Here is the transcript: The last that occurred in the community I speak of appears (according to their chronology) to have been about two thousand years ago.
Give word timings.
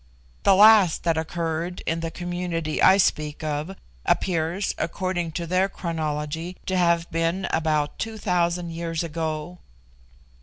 The 0.41 0.55
last 0.55 1.03
that 1.03 1.15
occurred 1.15 1.81
in 1.85 1.99
the 1.99 2.09
community 2.09 2.81
I 2.81 2.97
speak 2.97 3.43
of 3.43 3.75
appears 4.03 4.73
(according 4.79 5.33
to 5.33 5.45
their 5.45 5.69
chronology) 5.69 6.57
to 6.65 6.75
have 6.75 7.11
been 7.11 7.45
about 7.51 7.99
two 7.99 8.17
thousand 8.17 8.71
years 8.71 9.03
ago. 9.03 9.59